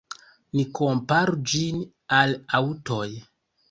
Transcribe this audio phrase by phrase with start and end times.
[0.59, 1.87] Ni komparu ĝin
[2.25, 3.09] al aŭtoj.